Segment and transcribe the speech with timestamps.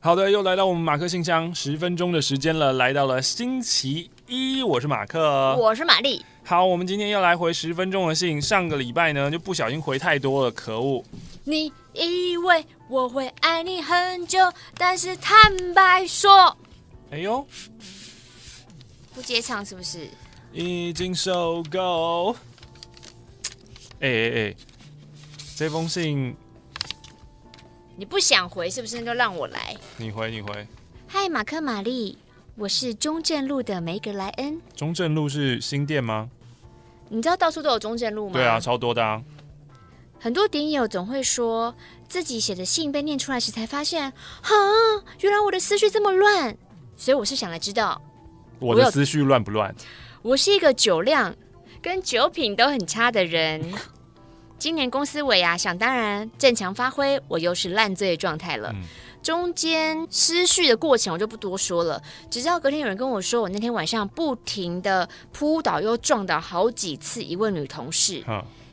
[0.00, 6.24] 好的，又来到我们马克信箱十分钟的时间了，来到了星期一，我是马克，我是玛丽。
[6.44, 8.40] 好，我们今天又来回十分钟的信。
[8.40, 11.04] 上个礼拜呢，就不小心回太多了，可恶。
[11.44, 14.38] 你以为我会爱你很久，
[14.78, 16.56] 但是坦白说，
[17.10, 17.46] 哎呦，
[19.14, 20.08] 不接唱是不是？
[20.54, 22.34] 已经受够。
[24.00, 24.54] 哎哎哎，
[25.58, 26.36] 这封信
[27.96, 29.00] 你不想回是不是？
[29.00, 29.76] 那就让我来。
[29.96, 30.64] 你回，你回。
[31.08, 32.16] 嗨，马克玛丽，
[32.54, 34.62] 我是中正路的梅格莱恩。
[34.76, 36.30] 中正路是新店吗？
[37.08, 38.34] 你知道到处都有中正路吗？
[38.34, 39.20] 对啊，超多的啊。
[40.20, 41.74] 很多点友总会说
[42.08, 44.54] 自己写的信被念出来时，才发现，哈，
[45.22, 46.56] 原来我的思绪这么乱。
[46.96, 48.00] 所以我是想来知道，
[48.60, 49.74] 我的思绪乱不乱？
[50.22, 51.34] 我是一个酒量
[51.82, 53.60] 跟酒品都很差的人。
[54.58, 58.70] 今年公司尾牙，想当然正常发挥，我又是烂醉状态了。
[58.74, 58.82] 嗯
[59.20, 68.24] 中间失序的过程我就不多说了，只知道隔天有人跟我说，我那天晚上不停的扑倒又撞倒好几次一位女同事。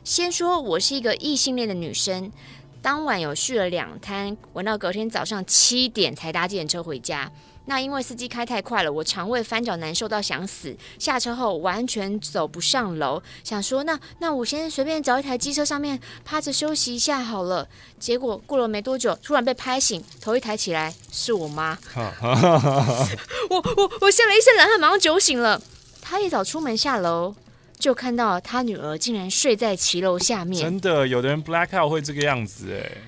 [0.04, 2.30] 先说我是一个异性恋的女生，
[2.80, 7.30] 当晚有续了两摊，玩到隔天早上七点才搭计程车回家。
[7.66, 10.76] 那因为司机开太快了，我肠胃翻搅难受到想死。
[10.98, 17.68] 下车后完全走不上楼，想说那那我先随便找一台机车上面趴着休息一下好了。
[17.98, 21.76] 结果过了没多久，突然被拍醒，头一抬起来是我妈。
[23.50, 25.60] 我我我吓了一身冷汗，马上酒醒了。
[26.00, 27.34] 她一早出门下楼，
[27.78, 30.62] 就看到他女儿竟然睡在骑楼下面。
[30.62, 33.02] 真的，有的人 black out 会这个样子哎。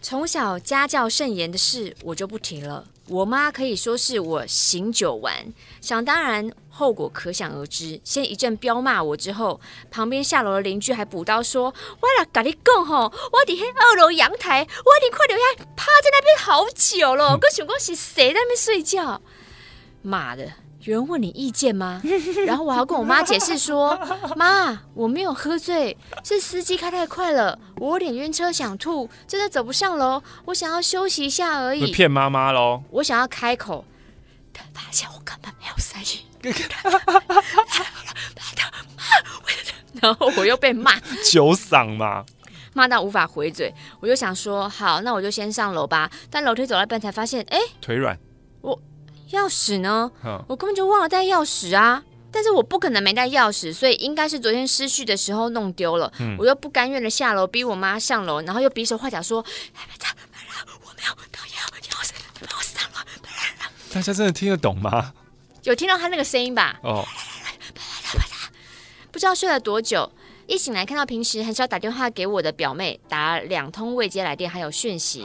[0.00, 2.84] 从小家教甚严的事，我就不提了。
[3.08, 8.00] 我妈可以说是我醒酒丸，想当然，后果可想而知。
[8.02, 19.20] 先一阵彪骂我之后，旁边下楼的邻居还补刀说：“我来跟你讲吼，我在二楼阳台，我已经快留下趴在那边好久了， 我想讲是谁在那边睡觉？
[20.02, 20.52] 妈的！”
[20.86, 22.00] 有人问你意见吗？
[22.46, 23.98] 然后我还要跟我妈解释说：
[24.36, 32.82] “妈，我没有喝醉，是司机开太快了，我有点晕车想吐，真的走不上楼，我想要休息一下而已。”骗妈妈喽！
[32.90, 33.84] 我想要开口，
[34.52, 36.20] 但 发现我根本没有声音。
[40.00, 40.92] 然后我又被骂，
[41.32, 42.24] 酒嗓嘛，
[42.74, 43.74] 骂到无法回嘴。
[43.98, 48.16] 我就想说：“好，那我就先上楼吧。”但楼梯走到一半才发现，哎，腿软。
[48.60, 48.80] 我。
[49.30, 50.10] 钥匙呢？
[50.48, 52.02] 我根本就忘了带钥匙啊！
[52.30, 56.12] 但是我不可能没带钥匙，所以应该是昨天失序的时候弄丢了。
[56.18, 59.44] 嗯、我又不甘愿的下楼，逼我妈上楼，然后又比手画脚说：“我
[60.96, 61.54] 没有带钥
[62.04, 63.00] 匙，你帮我上楼。”
[63.92, 65.14] 大家真的听得懂吗？
[65.62, 66.78] 有听到他那个声音吧？
[66.82, 67.04] 哦。
[69.10, 70.12] 不知道睡了多久，
[70.46, 75.24] 一醒来看到平时很少打电话给我的表妹打两通未接来电，还有讯息。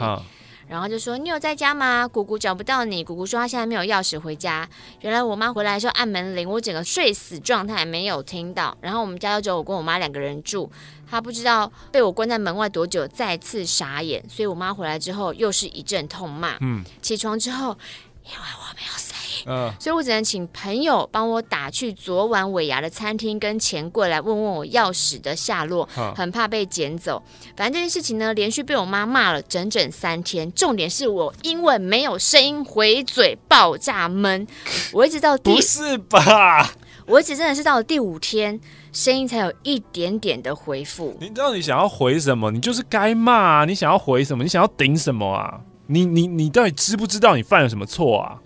[0.72, 2.08] 哦然后就说，你有在家吗？
[2.08, 3.04] 姑姑找不到你。
[3.04, 4.68] 姑姑说她现在没有钥匙回家。
[5.02, 8.76] 原来我妈回来的时候按门铃，我整个睡死状态没有听到。
[8.82, 10.72] 然后我们家就只有我跟我妈两个人住，
[11.08, 14.24] 她不知道被我关在门外多久，再次傻眼。
[14.30, 16.58] 所以我妈回来之后又是一阵痛骂。
[16.62, 17.78] 嗯，起床之后，
[18.24, 18.98] 因为我没有
[19.46, 27.22] 嗯，所以我只能请朋友帮我打去昨晚尾牙的餐厅跟钱柜来问问我钥匙的下落，很怕被捡走。
[27.56, 30.52] 反正这件事情呢，连续被我妈骂了整整三天。
[30.54, 34.46] 重点是我因为没有声音回嘴爆炸闷，
[34.94, 36.72] 我一直到第不是吧？
[37.08, 38.58] 我一直真的是到了第五天，
[38.94, 41.18] 声音才有一点点的回复。
[41.20, 42.52] 你知道你想要回什么？
[42.52, 43.66] 你就是该骂啊。
[43.66, 44.44] 你想要回什么？
[44.44, 45.60] 你想要顶什么啊？
[45.88, 48.40] 你你你到底知不知道你犯了什么错啊？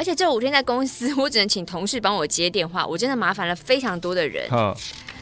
[0.00, 4.48] 而且这五天在公司， 我只能请同事帮我接电话，我真的麻烦了非常多的人。
[4.50, 4.74] 嗯。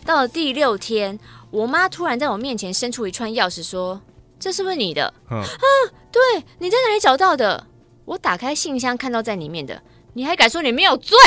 [0.07, 1.19] 到了第六天，
[1.51, 4.01] 我妈突然在我面前伸出一串钥匙，说
[4.39, 5.39] ：“这是不是你的？”嗯。
[5.39, 5.47] 啊，
[6.13, 6.21] 对，
[6.61, 7.67] 你在哪里找到的？
[8.05, 9.83] 我打开信箱看到在里面的，
[10.15, 11.19] 你还敢说你没有罪？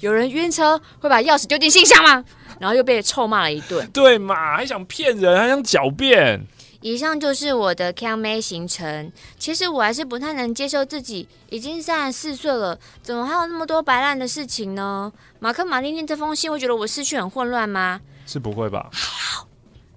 [0.00, 2.24] 有人晕车会把钥匙丢进信箱吗？
[2.58, 3.88] 然后又被臭骂了一顿。
[3.92, 4.56] 对嘛？
[4.56, 6.44] 还想骗人，还想狡辩。
[6.80, 9.10] 以上就是我的 Can May 行程。
[9.38, 15.12] 其实我还是不太能接受自己已经三十四岁了，怎么还有那么多白烂的事情呢？
[15.40, 18.00] 马克马丽念这封信会觉得我思绪很混乱吗？
[18.26, 18.88] 是不会吧？
[18.92, 19.48] 好，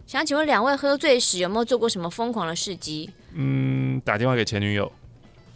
[0.07, 3.09] 想请问两位喝醉时有没有做过什么疯狂的事迹？
[3.33, 4.91] 嗯，打电话给前女友。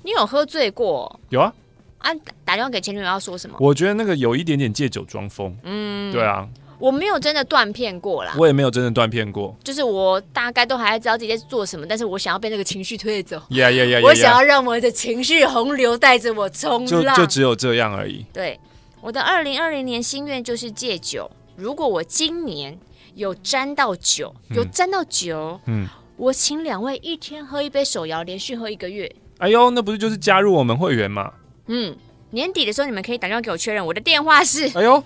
[0.03, 1.19] 你有喝醉过？
[1.29, 1.53] 有啊。
[1.99, 2.13] 啊，
[2.43, 3.57] 打电话给前女友要说什么？
[3.59, 5.57] 我觉得那个有一点点借酒装疯。
[5.63, 6.47] 嗯，对啊。
[6.77, 13.37] 我没有真的断片过啦，我也没有真的断片过，就是我大概都还知道自己在做什么，但是我想要被那个情绪推着。
[13.37, 14.03] 走，yeah, yeah, yeah, yeah, yeah.
[14.03, 18.25] 我想要让我的情绪洪流带着我冲浪，就就只有这样而已。
[18.33, 18.59] 对，
[19.01, 22.77] 我的二零二零年心愿就是戒酒，如果我今年
[23.15, 25.87] 有沾到酒，有沾到酒，嗯，
[26.17, 29.09] 我请两位一天喝一杯手摇，连续喝一个月。
[29.37, 31.33] 哎呦，那不是就是加入我们会员吗？
[31.67, 31.95] 嗯，
[32.31, 35.03] 年底的时候你们可以打电话给我确认，我的电话是，哎呦，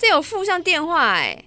[0.00, 1.44] 这有附上电话哎。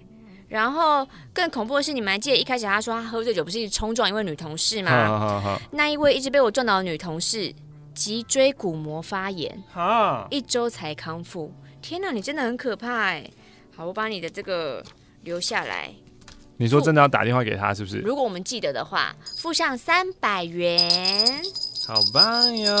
[0.48, 5.08] 然后更恐怖的是，你们还记得一开始他说他喝醉酒不是一直冲撞一位女同事吗？
[5.08, 7.52] 好好好，那一位一直被我撞倒的女同事
[7.92, 11.52] 脊椎骨膜发炎，哈，一周才康复。
[11.82, 13.28] 天哪，你真的很可怕哎！
[13.76, 14.84] 好，我把你的这个
[15.22, 15.92] 留下来。
[16.56, 17.98] 你说真的要打电话给他是不是？
[17.98, 21.42] 如果我们记得的话，付上三百元。
[21.86, 22.74] 好棒哟！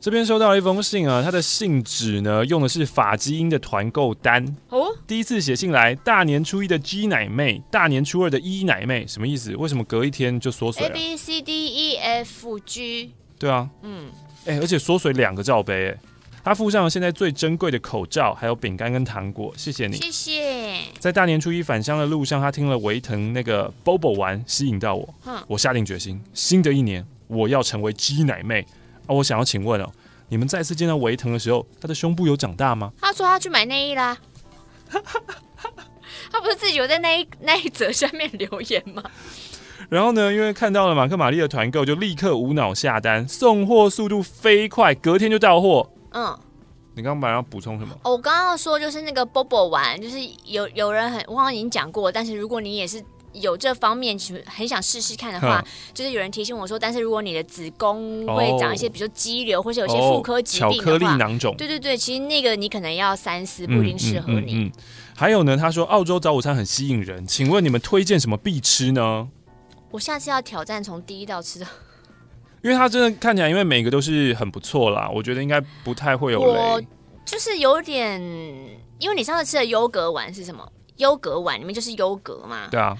[0.00, 4.86] 这边收到了一封信啊，他的信纸呢用的是法基因的团购单哦。
[5.08, 9.56] 第一次写信来，大年初一的鸡奶妹，大年初二的 E 奶妹，什么意思？
[9.56, 13.12] 为什么隔一天就缩水了？A B C D E F G。
[13.40, 14.10] 对啊，嗯，
[14.46, 15.98] 哎、欸，而且缩水两个罩杯，哎，
[16.44, 20.80] 他附上了现在最珍贵的口罩，还有饼干跟糖果，谢谢你，谢谢。
[21.00, 28.64] 在大年初一返乡的路上，他听了维腾那个 Bobo 玩，吸引到我，嗯，我下定决心，新的一年我要成为鸡奶妹。
[29.08, 29.90] 啊，我想要请问哦，
[30.28, 32.92] 你们再次见到维腾的时候，他的胸部有长大吗？
[33.00, 34.16] 他说他去买内衣啦。
[36.30, 39.02] 他不是自己有在那一那一则下面留言吗？
[39.88, 45.90] 然后呢，因为看到了马克玛丽的团购，就立刻无脑下单，送货速度飞快，隔天就到货。
[46.12, 46.38] 嗯，
[46.94, 47.94] 你刚刚本来要补充什么？
[48.04, 53.02] 哦，我刚刚说就是那个 Bobo 丸，就是有有人很，我好像已经讲过，但是如果你也是。
[53.40, 55.64] 有这方面其实很想试试看的话，
[55.94, 64.54] 就是有人提醒我说，但是如果你的子宫会长一些，比如说肌瘤，或是有些妇科疾病的话，巧克力囊肿，对对对，其实那个你可能要三思，不一定适合你。
[64.54, 64.72] 嗯，嗯，嗯，
[65.16, 69.28] 还有呢，他说澳洲早午餐很吸引人，请问你们推荐什么必吃呢？
[69.90, 71.66] 我下次要挑战从第一道吃的，
[72.62, 76.46] 因为它真的看起来，因为每个都是很不错啦，我觉得应该不太会有雷。
[76.46, 76.82] 我
[77.24, 78.20] 就是有点，
[78.98, 80.66] 因为你上次吃的优格丸是什么？
[80.96, 82.66] 优格丸里面就是优格嘛？
[82.70, 82.96] 对啊。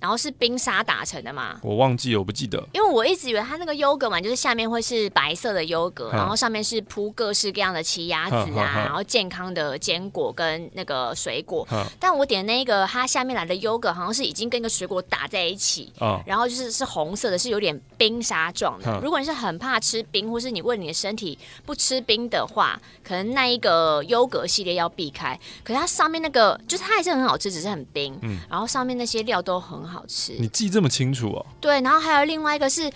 [0.00, 1.58] 然后是冰沙打成的嘛？
[1.62, 2.62] 我忘记了，我不记得。
[2.72, 11.66] 因为我一直以为它那个优格嘛，就是下面会是白色的优格，然后上面是铺各式各样的奇亚籽啊，然后健康的坚果跟那个水果。
[11.98, 15.92] 但我点那个，它下面来的优格好像是已经跟一个水果打在一起，
[16.24, 19.00] 然后就是是红色的，是有点冰沙状的。
[19.02, 25.38] 如果你是很怕吃冰，或是你为你的身体不吃冰的话，可能那一个优格系列要避开。
[25.64, 28.18] 可是它上面那个，就是它还是很好吃，只是很冰。
[28.48, 30.04] 然后上面那些料都很好。
[30.08, 31.44] 吃，你记这么清楚哦？
[31.60, 32.88] 对，然后还有另外一个是，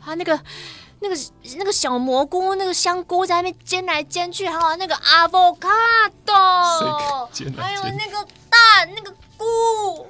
[0.00, 0.40] 它那个
[1.00, 1.16] 那个
[1.56, 5.66] 那个小蘑菇，那个香菇在那边煎来煎去，还有那个 avocado，
[7.56, 10.06] 还有那个蛋，那个菇，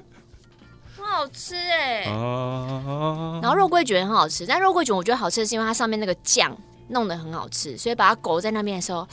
[0.95, 2.03] 很好吃哎。
[2.05, 6.55] 啊、然后肉桂卷很好吃，但肉桂卷我觉得好吃的是因为它上面那个酱
[6.89, 9.09] 弄得很好吃，所以把它裹在那边的时候，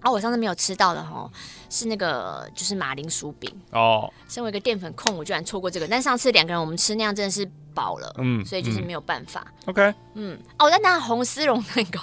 [0.00, 1.30] 然后我上次没有吃到的哈。
[1.68, 4.12] 是那个，就是马铃薯饼哦。
[4.28, 5.86] 身为一个淀粉控，我居然错过这个。
[5.86, 9.46] 但上次两个人我们吃那样真的是饱了，嗯，所以就是没有办法。
[9.66, 12.00] OK，嗯，哦，但那红丝绒蛋糕，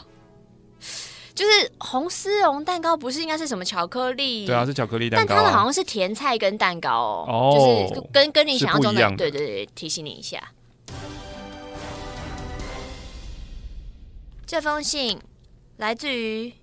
[1.35, 4.45] 就是红丝绒蛋糕，不是应该是什么巧克力？
[4.45, 10.41] 对啊，是巧克力蛋糕，但它的好像是甜菜跟蛋糕哦，哦就是跟跟你想象中的，的对对对，提醒你一下。
[14.45, 15.19] 这封信
[15.75, 16.53] 来自于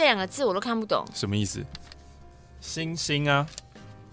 [0.00, 1.62] 这两个字，我都看不懂，什么意思？
[2.58, 3.46] 星星啊，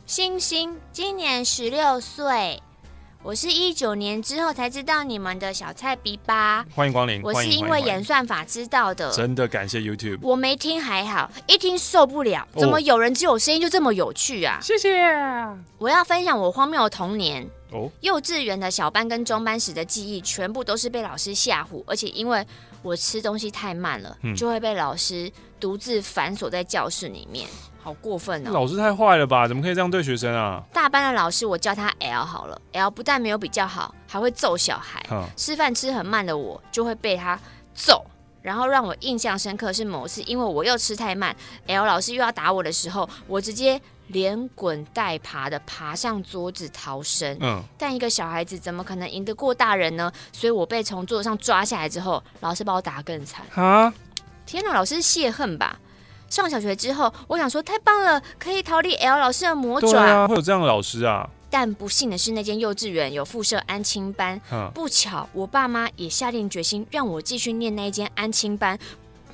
[0.06, 2.62] 星星今年十六岁，
[3.24, 6.66] 我是一九年之后才知道你们的小菜逼吧。
[6.76, 9.10] 欢迎光临，我是因为演算法知道的。
[9.14, 14.60] 真的感谢 YouTube，我没听还好，一听受不了，怎么有人只有声音就这么有趣啊？
[14.62, 14.90] 谢谢。
[15.78, 17.50] 我要分享我荒谬的童年。
[17.72, 22.46] 哦，幼稚园的小班跟中班时的记忆，全部都是被老师吓唬，而且因为
[22.82, 27.50] 我吃东西太慢了，嗯、就会被老师独自反锁在教室里面，
[27.82, 28.52] 好过分哦！
[28.52, 29.48] 老师太坏了吧？
[29.48, 30.64] 怎么可以这样对学生啊？
[30.72, 35.06] 大班的老师，我叫他 L 好了，L 不但没有比较好，还会揍小孩。
[35.12, 37.38] 嗯、吃饭吃很慢的我，就会被他
[37.74, 38.06] 揍。
[38.42, 43.82] 然后让我印象深刻是某次，因为我又吃太慢，L 老师又要打我的时候，我直接。
[44.08, 50.12] 连滚带爬的爬上桌子逃生，嗯，但一个小孩子怎么可能赢得过大人呢？
[50.32, 53.46] 所以我被从桌子上抓下来之后，老师把我打得更惨。
[53.56, 53.94] 啊！
[54.46, 55.80] 天哪，老师泄恨吧？
[56.30, 59.92] 上小学之后，我想说太棒了，可以逃离 L 老师的魔爪。
[59.92, 61.30] 对啊，会有这样的老师啊？
[61.50, 68.78] 但不幸的是，那间幼稚园有附设安亲班，嗯，不巧我爸妈也下定决心让我继续念那一间安亲班，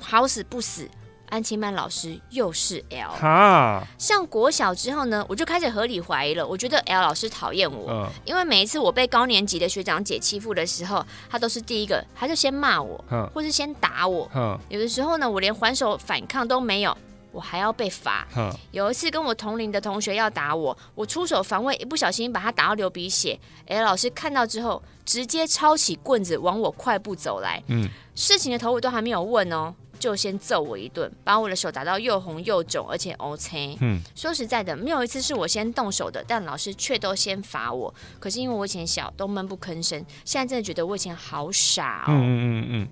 [0.00, 0.88] 好死不死。
[1.28, 6.46] 安亲曼老师又是 L，哈，上国小之后呢，我就开始合理怀疑了。
[6.46, 16.96] 我觉得 L 老师讨厌我，嗯，因为每一次我被高年级的学长姐欺负的时候，他都是第一个，他就先骂我，嗯，或是先打我，嗯，有的时候呢，我连还手反抗都没有，
[17.32, 18.26] 我还要被罚。
[18.70, 23.38] 有一次跟我同龄的同学要打我，我出手防卫，一不小心把他打到流鼻血。
[23.66, 27.62] L，老师看到之后，直接抄起棍子往我快步走来。
[27.68, 33.78] 嗯，事情的头我都还没有问哦，就先揍我一顿，把我的手打到又红又肿，而且 OK。
[33.80, 37.94] 嗯，说实在的，没有一次是我先动手的，但老师却都先罚我。
[38.20, 42.08] 可是因为我以前小，都闷不吭声，现在真的觉得我以前好傻哦。
[42.08, 42.88] 嗯嗯嗯嗯。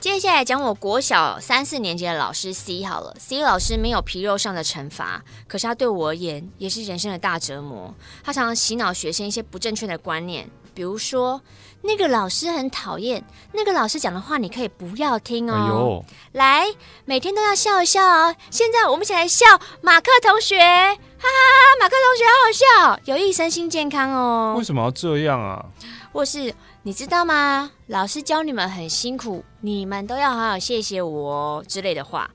[0.00, 7.94] 接下来讲我国小三四年级的老师 C 好了，C 老师没有皮肉上的惩罚，可是他对我而言也是人生的大折磨。
[8.24, 11.42] 他常常洗脑学生一些不正确的观念，比如说
[11.82, 16.04] 那个老师很讨厌，那个老师讲的话你可以不要听哦。
[16.34, 16.66] 哎，来，
[17.04, 18.36] 每天都要笑一笑哦。
[18.48, 19.44] 现在我们一起来笑
[19.82, 24.54] 马克同学，哈哈哈，马克同学好好笑，有益身心健康哦。
[24.56, 25.66] 为什么要这样啊？
[26.12, 26.54] 或是。
[26.84, 27.70] 你知道吗？
[27.88, 32.30] 老师教你们很辛苦，你们都要好好谢谢我哦之类的话。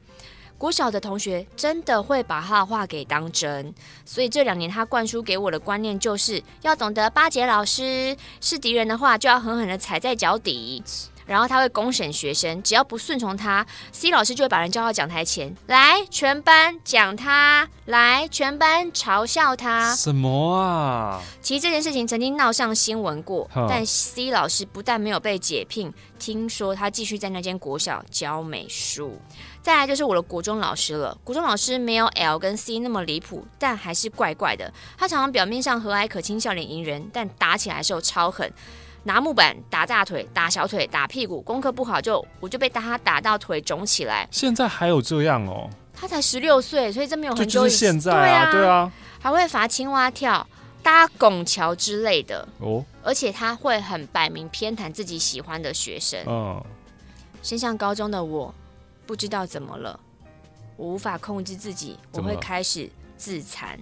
[0.57, 3.73] 国小的同学真的会把他的话给当真，
[4.05, 10.83] 所以这两年他灌输给我的观念就是要懂得巴结老师，是敌人的话就要狠狠的踩在脚底。
[11.25, 19.95] 然后他会公审学生，只要不顺从他，C 老师就会把人叫到讲台前来，全班讲他，来，全班嘲笑他。
[19.95, 21.21] 什么啊？
[21.41, 29.17] 其实这件事情曾经闹上新闻过，但 C 老师不但没有被解聘，听说他继续在那间国小教美术。
[29.63, 34.71] 再来就是我的国中老师了，国中老师没有 L 跟 C 那么离谱，但还是怪怪的。
[34.97, 38.51] 他常常表面上和蔼可亲，笑脸迎人，但打起来的时候超狠。
[39.05, 44.27] 拿木板打大腿、打小腿、打屁股，功课不好就我就被他打到腿肿起来。
[44.31, 45.69] 现在还有这样哦？
[45.93, 47.61] 他才十六岁，所以这没有很久。
[47.61, 48.91] 就是现在啊，对啊，对啊，
[49.21, 50.45] 还会罚青蛙跳、
[50.81, 52.83] 搭拱桥之类的哦。
[53.01, 56.21] 而且他会很摆明偏袒自己喜欢的学生。
[56.27, 56.61] 嗯。
[57.41, 58.55] 升上高中的我，
[59.05, 59.99] 不知道怎么了，
[60.77, 63.79] 我无法控制自己，我会开始自残。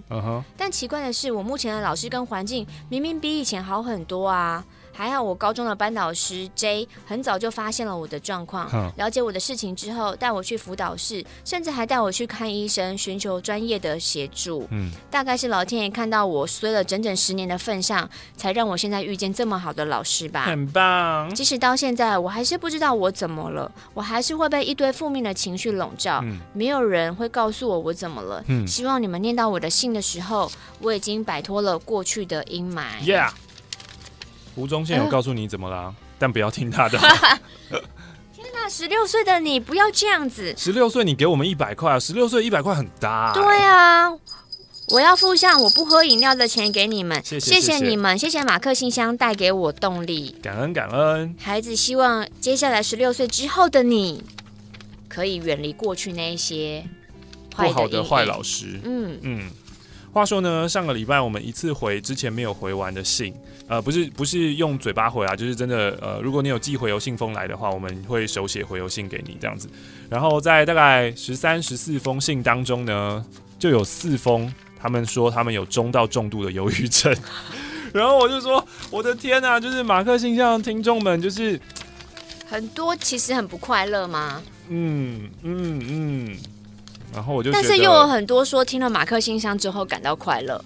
[0.57, 4.65] 但奇怪的是，我目前的老师跟环境明明比以前好很多啊。
[4.93, 14.67] 还好，我高中的班导师 J 很早就发现了我的状况，了解我的事情之后，带我去辅导室，甚至还带我去看医生，寻求专业的协助。
[14.71, 20.43] 嗯，大概是老天爷看到我衰了整整十年的份上，才让我现在遇见这么好的老师吧。
[20.43, 21.33] 很棒。
[21.33, 26.19] 即使到现在，我还是不知道我怎么了，我还是会被一堆负面的情绪笼罩。
[26.23, 28.43] 嗯，没有人会告诉我我怎么了。
[28.47, 32.83] 嗯，希望你们念到我的信的时候，我已经摆脱了过去的阴霾。
[33.03, 33.31] Yeah。
[34.55, 36.97] 吴宗宪有告诉你怎么啦，呃、但不要听他的。
[38.35, 40.53] 天哪，十六岁的你不要这样子！
[40.57, 41.99] 十六岁你给我们一百块啊！
[41.99, 43.31] 十六岁一百块很大。
[43.33, 44.11] 对啊，
[44.89, 47.23] 我要付上我不喝饮料的钱给你们。
[47.23, 50.35] 谢谢，谢谢你们，谢谢马克信箱带给我动力。
[50.41, 51.35] 感恩感恩。
[51.39, 54.23] 孩子希望接下来十六岁之后的你，
[55.07, 56.83] 可以远离过去那一些
[57.55, 58.81] 不好的坏老师。
[58.83, 59.51] 嗯嗯。
[60.13, 63.33] 话说呢，上个礼拜我们一次回之前没有回完的信，
[63.67, 69.69] 呃，不是不是用嘴巴回啊，就是真的，呃，如果你有寄回邮信封来的话，我们会手写回邮信给你这样子。
[70.09, 73.25] 然后在大概十三、十四封信当中呢，
[73.57, 77.15] 就有四封他们说他们有中到重度的忧郁症。
[77.93, 81.57] 然后我就说，我的天啊，就是马克信箱的听众们，就是
[82.45, 84.41] 很多其实很不快乐吗？
[84.67, 86.37] 嗯嗯嗯。
[87.13, 90.63] 然后我就，但是又有很多说听了马克信箱之后感到快乐，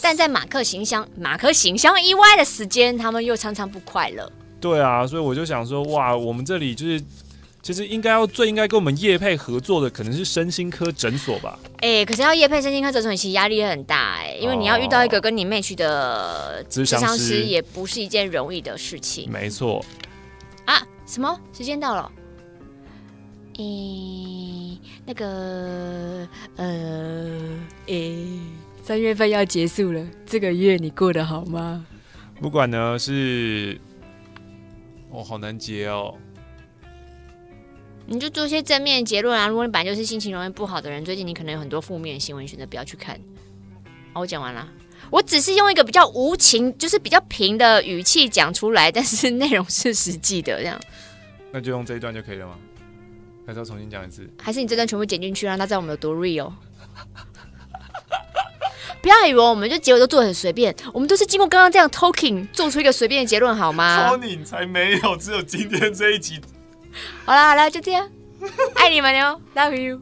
[0.00, 4.30] 但在马克信箱、马克信箱意外的时间，他们又常常不快乐。
[4.60, 7.02] 对啊，所以我就想说，哇，我们这里就是
[7.62, 11.58] 其实应该要最应该跟我们业配合作的，可能是身心科诊所吧？
[11.76, 19.30] 哎、欸，可是要业配身心科诊所，其实压力也很大哎、欸，因为你要遇到一个跟你 match 的智商师，也不是一件容易的事情。
[19.30, 19.84] 没错。
[20.64, 20.82] 啊？
[21.06, 21.38] 什么？
[21.56, 22.10] 时间到了？
[23.62, 26.66] 诶、欸，那个，呃，
[27.86, 28.40] 诶、欸，
[28.82, 31.86] 三月份要结束了，这个月你过得好吗？
[32.40, 33.80] 不管呢是，
[35.10, 36.14] 哦，好难结哦。
[38.04, 39.46] 你就做些正面结论啊！
[39.46, 43.16] 如果你本来就是心情容易不好的人，最近你可能有很多负面新闻，选择不要去看。
[44.12, 44.68] 好，我讲完了，
[45.08, 50.80] 我只是用一个比较无情，就是比较平的语气讲出来，但是内容是实际的，这样。
[51.52, 52.58] 那就用这一段就可以了吗？
[53.46, 54.28] 还是要重新讲一次？
[54.40, 56.52] 还是你这段全部剪进去，让他知道我们有多 real？
[59.00, 66.40] 不要以为我们就结尾都做得很随便，我们都是经过刚刚这样 talking 做出一个随便的结论，好吗？Tony 才没有，只有今天这一集。
[67.24, 68.08] 好了好了，就这样，
[68.76, 70.00] 爱你们哟，Love you。